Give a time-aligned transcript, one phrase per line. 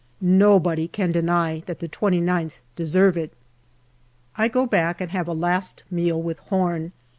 [0.23, 3.33] Nobody can deny that the 2Qth deserve it.
[4.35, 6.91] I go back and have a last meal with Home.